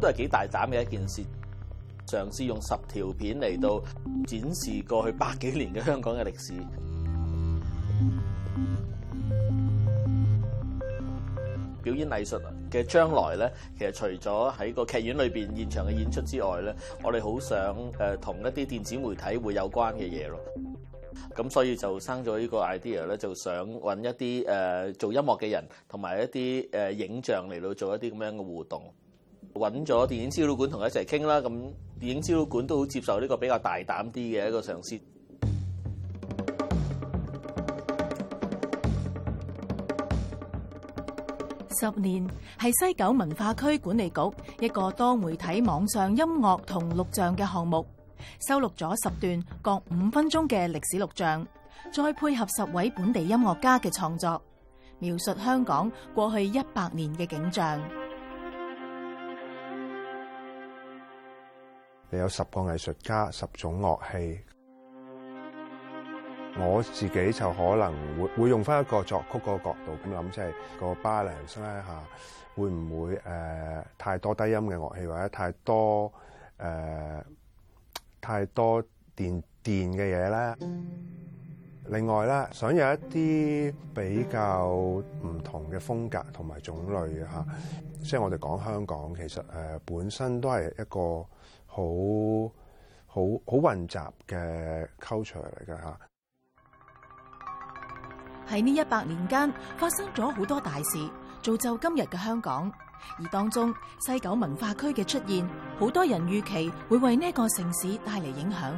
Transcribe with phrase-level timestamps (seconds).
[0.00, 1.22] 都係幾大膽嘅一件事，
[2.06, 3.80] 尝试用十條片嚟到
[4.26, 6.52] 展示過去百幾年嘅香港嘅歷史。
[11.82, 17.56] 表演藝術嘅將來咧，其實除咗喺個劇院裏边現場嘅演出之外咧，我哋好想
[18.00, 20.38] 诶同一啲電子媒體會有關嘅嘢咯。
[21.34, 24.44] 咁所以就生咗呢個 idea 咧，就想揾一啲
[24.88, 28.94] 誒做音樂嘅人，同埋一啲誒影像嚟到做一啲咁樣嘅互動。
[29.56, 31.46] 揾咗電影資料館同佢一齊傾啦，咁
[31.98, 35.00] 電影資料館都好接受呢個比較大膽啲嘅一個嘗試。
[41.78, 42.26] 十年
[42.58, 44.16] 係西九文化區管理局
[44.60, 47.84] 一個多媒體、網上音樂同錄像嘅項目，
[48.48, 51.46] 收錄咗十段各五分鐘嘅歷史錄像，
[51.92, 54.40] 再配合十位本地音樂家嘅創作，
[54.98, 58.05] 描述香港過去一百年嘅景象。
[62.08, 64.40] 你有十個藝術家、十種樂器，
[66.56, 71.98] 我自己就可能會会用翻一個作曲個角度咁諗，即係個 balance 咧吓，
[72.54, 76.12] 會唔會誒太多低音嘅樂器，或者太多
[76.60, 77.22] 誒
[78.20, 78.80] 太多
[79.16, 80.66] 電電嘅嘢咧？
[81.88, 87.44] 另外咧，想有一啲比較唔同嘅風格同埋種類吓，
[88.00, 89.42] 即係我哋講香港其實誒
[89.84, 91.26] 本身都係一個。
[91.76, 91.82] 好
[93.06, 95.98] 好好混雜嘅 culture 嚟嘅吓。
[98.48, 101.06] 喺呢一百年間發生咗好多大事，
[101.42, 102.72] 造就今日嘅香港。
[103.18, 103.72] 而當中
[104.06, 105.46] 西九文化區嘅出現，
[105.78, 108.74] 好多人預期會為呢個城市帶嚟影響。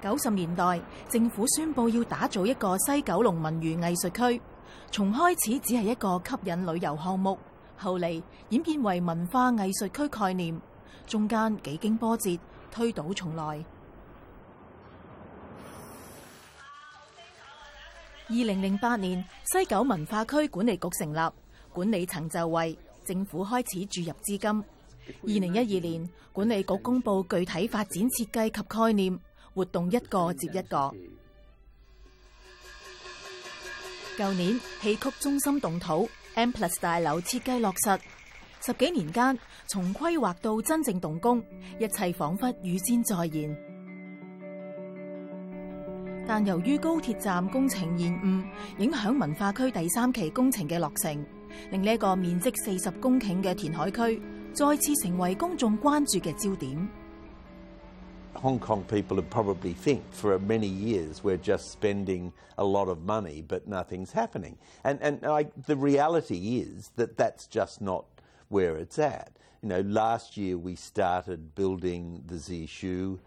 [0.00, 4.40] 九十年代，政府宣布要打造一个西九龙文娱艺术区，
[4.92, 7.36] 从开始只系一个吸引旅游项目，
[7.76, 10.58] 后嚟演变为文化艺术区概念，
[11.04, 12.30] 中间几经波折，
[12.70, 13.64] 推倒重来。
[18.28, 21.30] 二零零八年，西九文化区管理局成立，
[21.72, 24.48] 管理层就位，政府开始注入资金。
[24.48, 29.18] 二零一二年，管理局公布具体发展设计及概念。
[29.54, 30.94] 活动一个接一个。
[34.16, 37.98] 旧年戏曲中心动土，M Plus 大楼设计落实，
[38.66, 39.38] 十几年间
[39.68, 41.42] 从规划到真正动工，
[41.78, 43.56] 一切仿佛预先再现。
[46.26, 51.26] 但由于高铁站工程延误，影响文化区第三期工程嘅落成，
[51.70, 54.22] 令呢个面积四十公顷嘅填海区
[54.52, 56.97] 再次成为公众关注嘅焦点。
[58.38, 63.42] Hong Kong people would probably think for many years we're just spending a lot of money
[63.46, 64.56] but nothing's happening.
[64.84, 68.04] And, and I, the reality is that that's just not
[68.48, 69.32] where it's at.
[69.60, 73.18] You know, last year we started building the Zishu.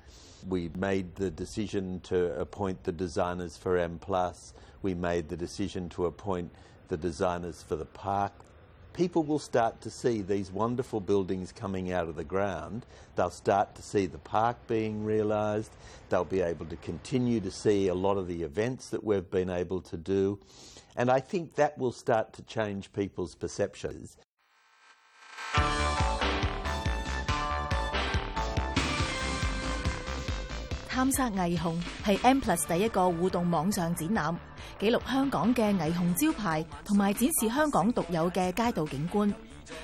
[0.47, 3.99] We made the decision to appoint the designers for M.
[3.99, 4.53] Plus.
[4.81, 6.51] We made the decision to appoint
[6.87, 8.31] the designers for the park
[8.93, 12.85] people will start to see these wonderful buildings coming out of the ground.
[13.15, 15.71] They'll start to see the park being realised.
[16.09, 19.49] They'll be able to continue to see a lot of the events that we've been
[19.49, 20.39] able to do.
[20.97, 24.17] And I think that will start to change people's perceptions.
[30.93, 31.07] M+
[32.69, 34.35] 第一個互動網上展覽。
[34.81, 39.31] 記錄香港嘅霓虹招牌，同埋展示香港獨有嘅街道景觀。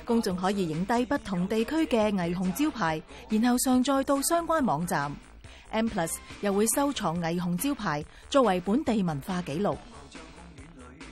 [0.03, 2.99] 公眾可以影低不同地區嘅霓虹招牌，
[3.29, 5.11] 然後上載到相關網站。
[5.69, 9.77] M Plus 又會收藏霓虹招牌作為本地文化記錄。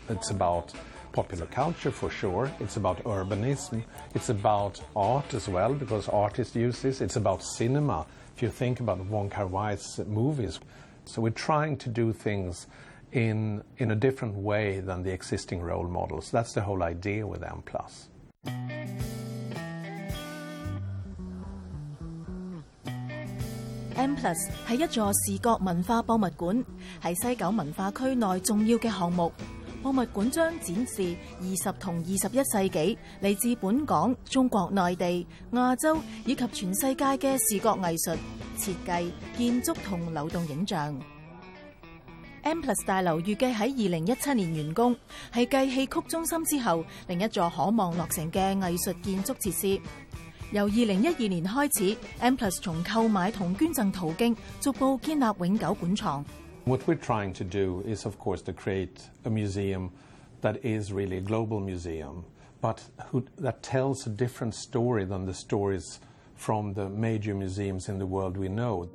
[0.10, 0.72] It's about
[1.14, 2.50] popular culture for sure.
[2.60, 3.84] It's about urbanism.
[4.16, 7.02] It's about art as well, because artists use this.
[7.04, 8.04] It's about cinema.
[8.36, 10.60] If you think about Wong Kar Wai's movies,
[11.06, 12.66] so we're trying to do things.
[13.16, 16.32] in in a different way than the existing role models.
[16.36, 17.64] That's the whole idea with M+.
[23.96, 24.36] M+
[24.68, 26.66] 系一座视觉文化博物馆，
[27.02, 29.32] 系西九文化区内重要嘅项目。
[29.82, 35.96] 博物馆将展示二十同二十一世纪嚟自本港、中国内地、亚洲
[36.26, 38.12] 以及全世界嘅视觉艺术、
[38.58, 41.00] 设计、建筑同流动影像。
[42.46, 44.96] M Plus 大楼预计喺二零一七年完工，
[45.34, 49.82] 系继戏曲中心之后另一座可望落成嘅艺术建筑设施。
[50.52, 56.24] 由二零一二年开始，M Plus 从购买同捐赠途径逐步建立永久馆藏。
[56.66, 59.90] What we're trying to do is, of course, to create a museum
[60.44, 62.26] that is really a global museum,
[62.62, 62.78] but
[63.42, 65.98] that tells a different story than the stories
[66.36, 68.88] from the major museums in the world we know.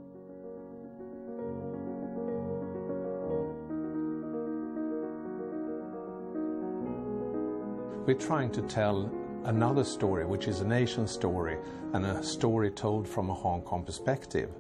[8.13, 9.09] we're trying to tell
[9.45, 11.57] another story, which is a nation story
[11.93, 14.51] and a story told from a Hong Kong perspective.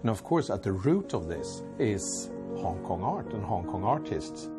[0.00, 3.84] And of course, at the root of this is Hong Kong art and Hong Kong
[3.84, 4.50] artists.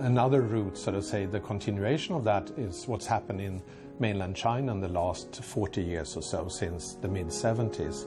[0.00, 3.62] Another root, so to say, the continuation of that is what's happened in
[3.98, 8.06] mainland China in the last 40 years or so, since the mid 70s.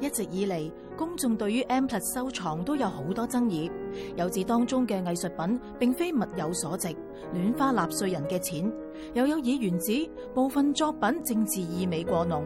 [0.00, 3.70] 一直以嚟，公众对于 M 特收藏都有好多争议，
[4.16, 6.88] 有指当中嘅艺术品并非物有所值，
[7.32, 8.64] 乱花纳税人嘅钱；
[9.14, 12.44] 又有议员指部分作品政治意味过浓，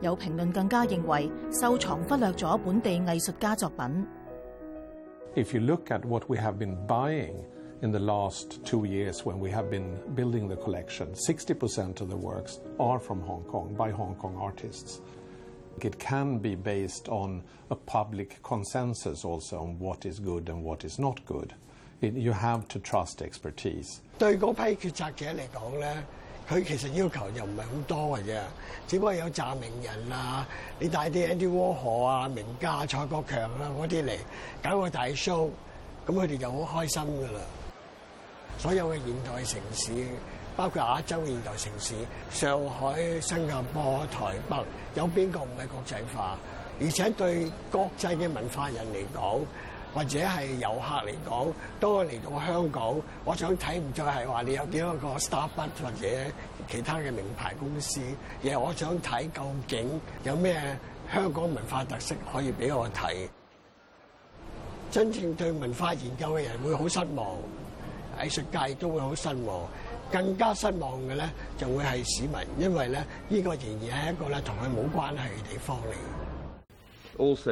[0.00, 4.06] 有评论更加认为收藏忽略咗本地艺术家作品。
[5.34, 7.34] If you look at what we have been buying
[7.82, 12.08] in the last two years when we have been building the collection, sixty percent of
[12.08, 15.02] the works are from Hong Kong by Hong Kong artists.
[15.82, 20.84] It can be based on a public consensus also on what is good and what
[20.84, 21.52] is not good.
[22.00, 24.02] you have to trust expertise.
[24.18, 25.96] 對嗰批決策者嚟講咧，
[26.48, 28.40] 佢其實要求又唔係好多嘅啫，
[28.86, 30.46] 只不過有炸名人啊，
[30.78, 34.12] 你帶啲 Andy Warhol 啊、名家蔡國強啊嗰啲嚟
[34.62, 35.48] 搞個大 show，
[36.06, 37.40] 咁佢哋就好開心噶啦。
[38.58, 39.92] 所有嘅現代城市。
[40.56, 41.94] 包括亞洲現代城市，
[42.30, 44.56] 上海、新加坡、台北，
[44.94, 46.38] 有邊個唔係國際化？
[46.80, 49.40] 而且對國際嘅文化人嚟講，
[49.94, 56.08] 或者係遊客嚟講，當我嚟到香港，我想睇唔再係話你有幾多個 Starbucks 或者
[56.70, 58.00] 其他嘅名牌公司
[58.42, 60.54] 而係我想睇究竟有咩
[61.12, 63.28] 香港文化特色可以俾我睇。
[64.90, 67.36] 真正對文化研究嘅人會好失望，
[68.18, 69.60] 藝術界都會好失望。
[70.14, 70.38] Also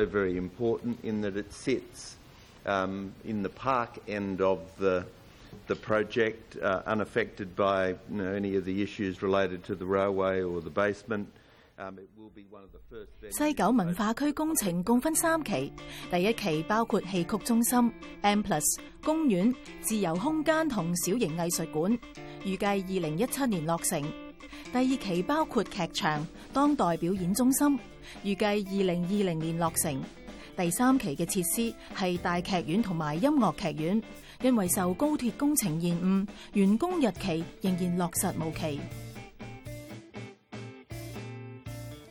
[0.06, 2.16] very important in that it sits
[2.64, 5.04] um, in the park end of the
[5.66, 10.42] the project, uh, unaffected by you know, any of the issues related to the railway
[10.42, 11.28] or the basement.
[13.32, 15.72] 西九文化区工程共分三期，
[16.10, 18.62] 第一期包括戏曲中心、M Plus、
[19.02, 21.96] 公园、自由空间同小型艺术馆，
[22.44, 24.00] 预计二零一七年落成；
[24.72, 27.76] 第二期包括剧场、当代表演中心，
[28.22, 29.92] 预计二零二零年落成；
[30.56, 34.00] 第三期嘅设施系大剧院同埋音乐剧院，
[34.42, 36.24] 因为受高铁工程延误，
[36.60, 38.78] 完工日期仍然落实无期。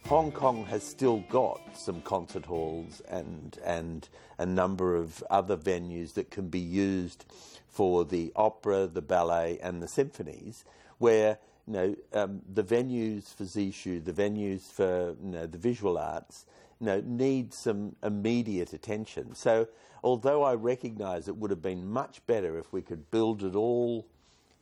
[0.07, 4.07] Hong Kong has still got some concert halls and and
[4.37, 7.23] a number of other venues that can be used
[7.69, 10.65] for the opera, the ballet, and the symphonies,
[10.97, 15.97] where you know um, the venues for Zishu, the venues for you know, the visual
[15.97, 16.45] arts,
[16.81, 19.33] you know, need some immediate attention.
[19.35, 19.69] So,
[20.03, 24.05] although I recognise it would have been much better if we could build it all,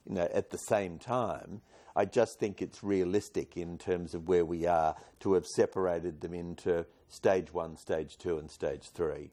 [0.07, 1.61] you know, at the same time
[1.95, 6.33] I just think it's realistic in terms of where we are to have separated them
[6.33, 9.31] into stage one, stage two, and stage three.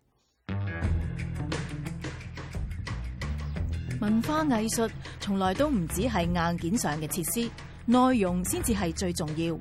[4.00, 4.88] 文化藝術
[5.20, 7.50] 從來都唔只係硬件上嘅設施，
[7.86, 9.54] 內容先至係最重要。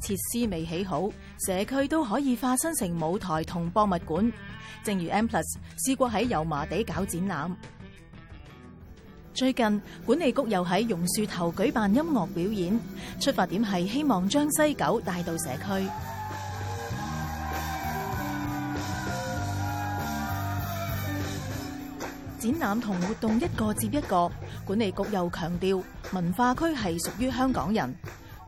[0.00, 1.08] 設施未起好，
[1.46, 4.32] 社區都可以化身成舞台同博物館。
[4.82, 7.56] 正如 M+ 試過喺油麻地搞展覽。
[9.36, 12.80] 最近管理局又喺榕树头举办音乐表演，
[13.20, 15.86] 出发点系希望将西九带到社区
[22.50, 24.30] 展览同活动一个接一个。
[24.64, 25.82] 管理局又强调
[26.14, 27.94] 文化区系属于香港人，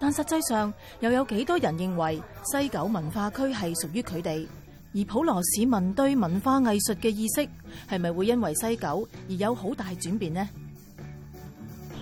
[0.00, 2.18] 但实际上又有几多人认为
[2.50, 4.46] 西九文化区系属于佢哋？
[4.94, 7.46] 而普罗市民对文化艺术嘅意识
[7.90, 10.48] 系咪会因为西九而有好大转变呢？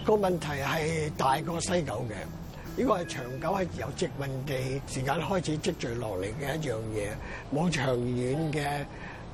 [0.06, 8.86] 個問題係大過西九嘅，呢個係長久係由殖民地時間開始積聚落嚟嘅一樣嘢，冇長遠嘅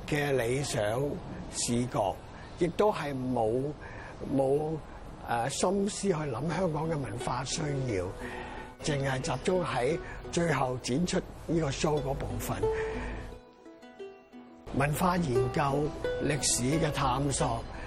[0.09, 0.83] 嘅理想
[1.51, 2.15] 視覺，
[2.57, 3.61] 亦都係冇
[4.35, 4.59] 冇
[5.29, 8.05] 誒心思去諗香港嘅文化需要，
[8.83, 9.99] 淨係集中喺
[10.31, 12.57] 最後展出呢個 show 嗰部分，
[14.75, 15.61] 文化研究
[16.25, 17.63] 歷史嘅探索。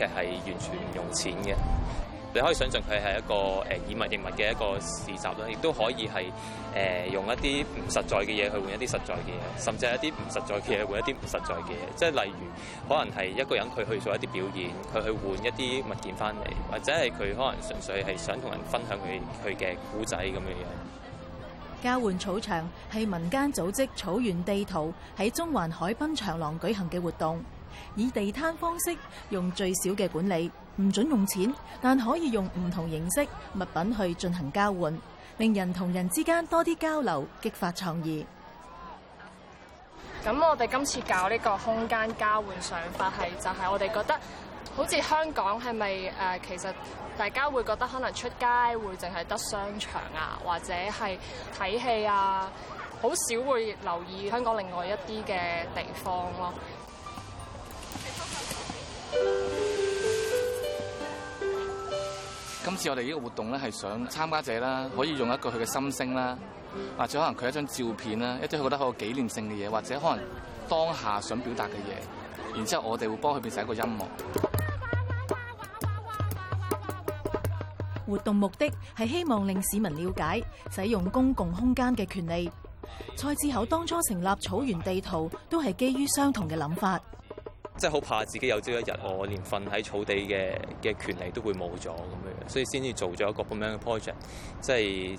[0.00, 1.54] 嘅係完全唔用錢嘅，
[2.34, 3.34] 你可以想象佢係一個
[3.68, 6.24] 誒以物易物嘅一個市集啦，亦都可以係
[7.06, 11.74] 誒用一啲唔實在嘅嘢去換一啲實在嘅嘢，甚至係一啲唔實在嘅嘢換一啲唔實在嘅嘢。
[11.96, 21.82] 即係例如，可能係一個人佢去做一啲表演，佢去換一啲物件翻嚟，或者係佢可能純粹係想同人分享佢佢嘅古仔咁嘅樣。
[21.82, 27.42] 交換草場係民間組織草原地圖喺中環海濱長廊舉行嘅活動。
[27.94, 28.96] 以地摊方式
[29.30, 30.50] 用最少嘅管理，
[30.80, 33.26] 唔准用钱，但可以用唔同形式
[33.58, 34.96] 物品去进行交换，
[35.38, 38.24] 令人同人之间多啲交流，激发创意。
[40.24, 44.14] 咁我哋今次搞呢个空间交换想法，系就系我哋觉得
[44.76, 46.40] 好似香港系咪诶？
[46.46, 46.72] 其实
[47.16, 48.44] 大家会觉得可能出街
[48.78, 51.18] 会净系得商场啊，或者系
[51.58, 52.50] 睇戏啊，
[53.00, 56.52] 好少会留意香港另外一啲嘅地方咯。
[62.62, 66.36] 今次我哋呢个活动咧，系想参加者啦，可以用一个佢嘅心声啦，
[66.96, 70.24] 或者可能佢一张照片啦，一啲佢觉得好有纪念性嘅嘢，或者可能
[70.68, 74.06] 当下想表达嘅嘢，然之后我哋会帮佢变成一个音乐。
[78.06, 82.50] 活动目的系希望令市民了解使用公共空间嘅权利。
[83.16, 86.98] 蔡志厚当初成立草原地图，都系基于相同嘅谂法。
[87.80, 91.92] 即係好怕自己有朝一日，我連瞓喺草地嘅嘅權利都會冇咗咁
[92.26, 94.14] 樣，所以先至做咗一個咁樣嘅 project，
[94.60, 95.18] 即係。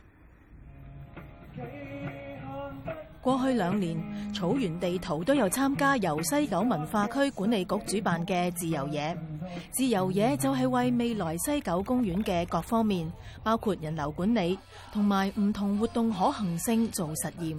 [3.21, 3.95] 过去两年，
[4.33, 9.15] 草原地图都有参加由西九文化区管理局主办嘅自由野。
[9.71, 13.11] 自由野就系为未来西九公园嘅各方面，
[13.43, 14.57] 包括人流管理
[14.91, 17.55] 同埋唔同活动可行性做实验。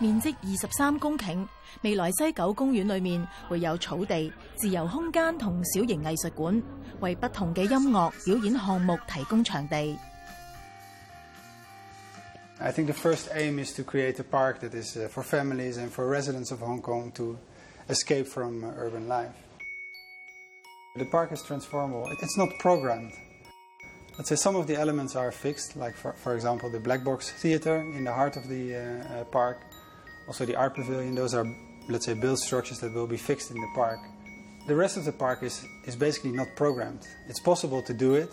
[0.00, 1.46] 面积二十三公顷，
[1.82, 6.60] 未来西九公园里面会有草地、自由空间同小型艺术馆，
[6.98, 9.96] 为不同嘅音乐表演项目提供场地。
[12.60, 15.92] I think the first aim is to create a park that is uh, for families and
[15.92, 17.38] for residents of Hong Kong to
[17.88, 19.30] escape from uh, urban life.
[20.96, 22.12] The park is transformable.
[22.20, 23.12] It's not programmed.
[24.16, 27.30] Let's say some of the elements are fixed, like for, for example the black box
[27.30, 28.80] theater in the heart of the uh,
[29.20, 29.58] uh, park,
[30.26, 31.14] also the art pavilion.
[31.14, 31.46] Those are,
[31.88, 34.00] let's say, built structures that will be fixed in the park.
[34.66, 37.06] The rest of the park is, is basically not programmed.
[37.28, 38.32] It's possible to do it,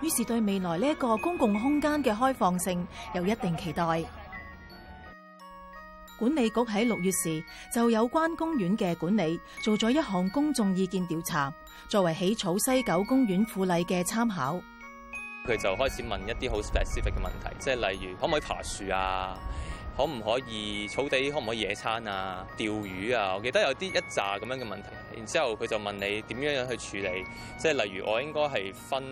[0.00, 3.84] 於是對未來呢一個公共空間嘅開放性有一定期待。
[6.18, 7.42] 管理局喺六月時
[7.74, 11.52] 就有關公園嘅管理做咗一項公眾意見調查，
[11.88, 14.60] 作為起草西九公園附例嘅參考。
[15.46, 19.36] 佢就開始問一啲好 specific 嘅問題，即係例如可唔可以爬樹啊？
[19.98, 23.34] 可唔可以草地可唔可以野餐啊、釣魚啊？
[23.34, 27.24] 我記得有啲一扎咁樣嘅問題，然之後佢就問你點樣去處理，
[27.58, 29.02] 即系例如我應該係分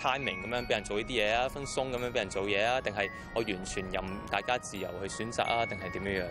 [0.00, 6.26] timing 咁樣俾人做呢啲嘢啊，分鬆咁樣俾人做嘢啊，定係我完全任大家自由去選擇啊，定係點樣樣？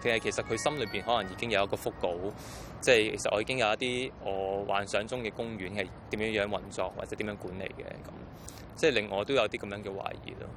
[0.00, 2.14] 定係其實佢心裏邊可能已經有一個腹稿，
[2.80, 10.48] 即係其實我已經有一啲我幻想中嘅公園係點樣樣運作或者點樣管理嘅咁，即係令我都有啲咁樣嘅懷疑咯。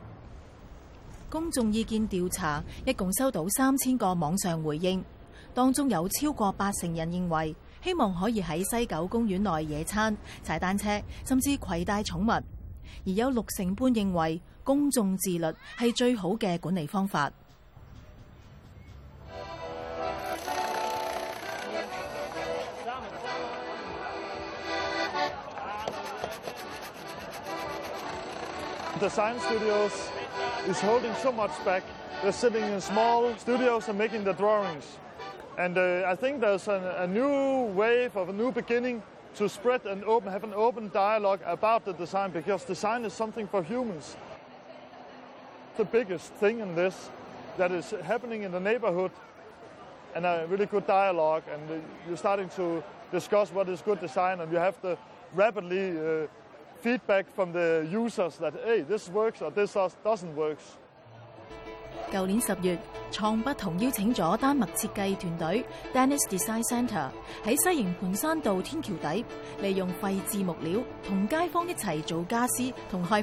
[1.33, 5.03] 公眾意見調查一共收到三千個網上回應，
[5.51, 12.33] 當中有超過八成人認為希望可以喺西九公園內野餐、踩單車，甚至攜帶寵物；
[13.03, 17.31] 而有六成半認為公眾自律係最好嘅管理方法。
[30.67, 31.83] is holding so much back.
[32.21, 34.85] They're sitting in small studios and making the drawings.
[35.57, 39.03] And uh, I think there's an, a new wave of a new beginning
[39.35, 43.45] to spread and open, have an open dialogue about the design because design is something
[43.47, 44.15] for humans.
[45.75, 47.09] The biggest thing in this
[47.57, 49.11] that is happening in the neighborhood
[50.15, 54.39] and a really good dialogue and uh, you're starting to discuss what is good design
[54.39, 54.97] and you have the
[55.35, 56.27] rapidly uh,
[56.83, 60.77] feedback from the users that hey this works or this doesn't works。
[62.11, 62.77] 舊年十月，
[63.11, 67.09] 創不同邀請咗丹麥設計團隊 Danish Design Centre
[67.43, 69.25] 喺西營盤山道天橋底，
[69.61, 73.21] 利用廢置木料同街坊一齊做家私同開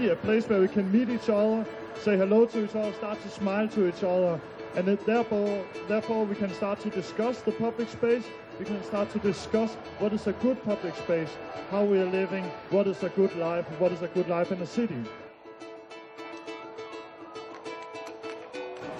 [0.00, 1.64] a place where we can meet each other,
[1.98, 4.38] say hello to each other, start to smile to each other,
[4.76, 8.22] and therefore, therefore we can start to discuss the public space.
[8.58, 11.28] We can start to discuss what is a good public space,
[11.70, 14.58] how we are living, what is a good life, what is a good life in
[14.58, 14.96] the city。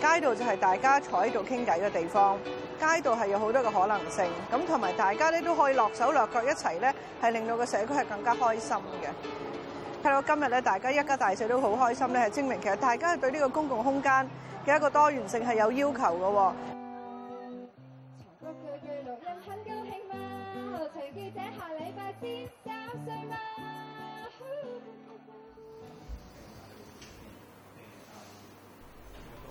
[0.01, 2.39] 街道就系大家坐喺度倾偈嘅地方，
[2.79, 10.05] 街道系有好多嘅可能性，咁同埋大家咧都可以落手落脚一齐咧，系令到个社区系更加开心嘅。
[10.05, 14.13] 睇到今日咧，大家一家大细都好开心咧，系证明其实大家对呢个公共空间
[14.65, 16.53] 嘅一个多元性系有要求嘅。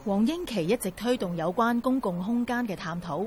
[0.08, 3.20] 黄英琪一直推动有关公共空间嘅探讨。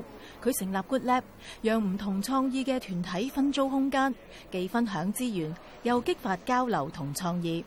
[0.43, 1.21] 佢成立 Good Lab，
[1.61, 4.15] 让唔同创意嘅团体分租空间，
[4.49, 7.63] 既分享资源又激发交流同创意。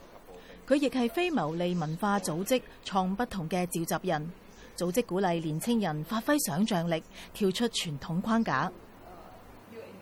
[0.67, 4.33] 佢亦系非牟利文化组织，创不同嘅召集人，
[4.75, 7.01] 组织鼓励年青人发挥想象力，
[7.33, 8.73] 跳出传统框架。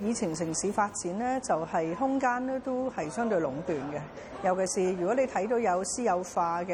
[0.00, 4.00] 以前城市发展咧，就系空间咧都系相对垄断嘅，
[4.42, 6.72] 尤其是如果你睇到有私有化嘅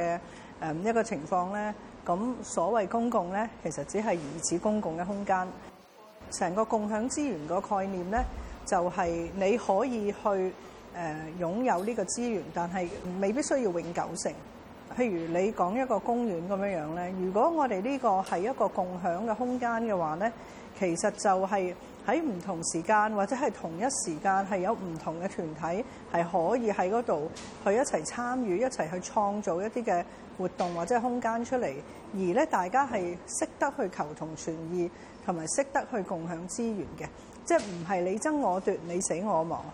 [0.60, 1.74] 诶一个情况咧。
[2.08, 5.46] 咁所謂公共咧，其實只係疑似公共嘅空間。
[6.30, 8.24] 成個共享資源個概念咧，
[8.64, 10.52] 就係你可以去誒
[11.40, 12.88] 擁有呢個資源，但係
[13.20, 14.32] 未必需要永久性。
[14.96, 20.32] 譬如你講一個公園咁樣樣咧，如果我哋呢個係一個共享嘅空間嘅話咧，
[20.78, 21.74] 其實就係
[22.06, 27.30] 喺唔同時間或者係同一時間係有唔同嘅團體係可以喺嗰度
[27.66, 30.02] 去一齊參與、一齊去創造一啲嘅。
[30.38, 31.66] 活動或者空間出嚟，
[32.14, 34.88] 而咧大家係識得去求同存異，
[35.26, 37.06] 同埋識得去共享資源嘅，
[37.44, 39.64] 即係唔係你爭我奪，你死我亡。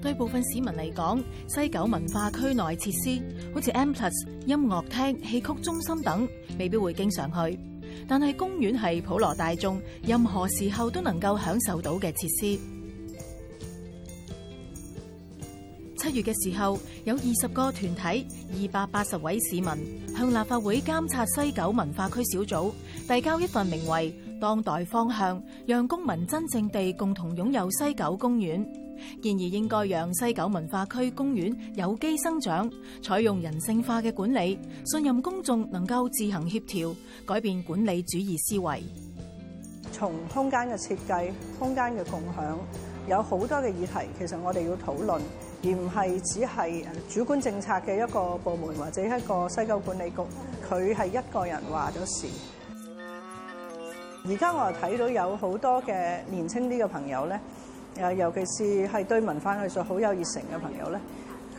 [0.00, 6.26] 對部分市民嚟講，西九文化區內設施，好似 a m p l u s 音樂廳、戲曲中心等，
[6.58, 7.58] 未必會經常去。
[8.06, 12.77] 但係公園係普羅大眾任何時候都能夠享受到嘅設施。
[16.10, 18.26] 七月嘅时候，有二十个团体，
[18.62, 19.64] 二百八十位市民
[20.16, 22.74] 向立法会监察西九文化区小组
[23.06, 28.64] 递交一份名为《当代方向》，让公民真正地共同拥有西九公园，
[29.22, 32.70] 建议应该让西九文化区公园有机生长，
[33.02, 36.94] 采用人性化嘅管理，信任公众能够自行协调，
[37.26, 38.82] 改变管理主义思维。
[39.92, 42.58] 从空间嘅设计、空间嘅共享，
[43.10, 45.20] 有好多嘅议题，其实我哋要讨论。
[45.60, 50.16] 而唔係只係主管政策嘅一個部門或者一個西九管理局，
[50.70, 52.26] 佢係一個人話咗事。
[54.28, 57.40] 而家我又睇到有好多嘅年青啲嘅朋友咧，
[57.98, 61.00] 誒尤其是係對文化藝術好有熱誠嘅朋友咧，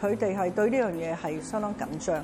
[0.01, 2.23] 佢哋係對呢樣嘢係相當緊張。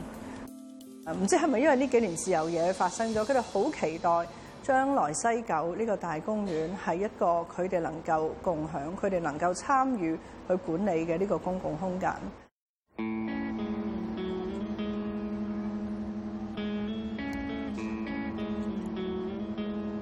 [1.22, 4.26] 唔知係咪因為呢幾年自由嘢發生咗，佢哋好期待。
[4.66, 12.14] 將來西九呢個大公園係一個佢哋能夠共享、佢哋能夠參與去管理嘅呢個公共空間。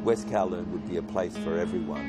[0.06, 2.08] West Kowloon would be a place for everyone.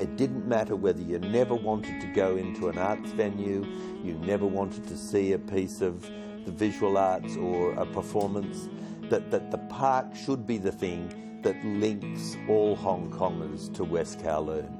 [0.00, 3.64] It didn't matter whether you never wanted to go into an arts venue,
[4.02, 6.02] you never wanted to see a piece of
[6.44, 8.68] the visual arts or a performance
[9.10, 14.20] that, that the park should be the thing that links all Hong Kongers to West
[14.20, 14.76] Kowloon.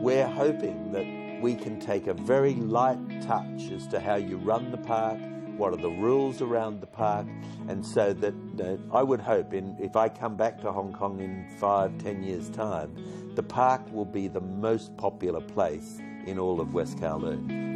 [0.00, 4.70] We're hoping that we can take a very light touch as to how you run
[4.70, 5.18] the park,
[5.56, 7.26] what are the rules around the park,
[7.68, 11.18] and so that uh, I would hope in if I come back to Hong Kong
[11.20, 12.94] in five, ten years' time,
[13.34, 17.75] the park will be the most popular place in all of West Kowloon.